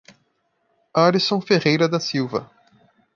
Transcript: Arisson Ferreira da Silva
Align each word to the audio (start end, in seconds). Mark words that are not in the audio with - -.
Arisson 0.95 1.39
Ferreira 1.41 1.87
da 1.87 1.99
Silva 1.99 2.49